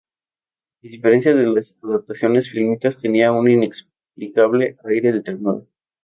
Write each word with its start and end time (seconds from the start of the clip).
A 0.81 0.87
diferencia 0.87 1.35
de 1.35 1.43
las 1.45 1.77
adaptaciones 1.83 2.49
fílmicas 2.49 2.97
tenía 2.99 3.31
un 3.31 3.47
inexplicable 3.51 4.75
aire 4.83 5.11
de 5.13 5.21
ternura. 5.21 5.63